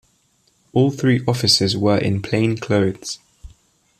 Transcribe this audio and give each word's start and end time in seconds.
All 0.73 0.89
three 0.89 1.23
officers 1.27 1.77
were 1.77 1.99
in 1.99 2.23
plain 2.23 2.57
clothes. 2.57 3.19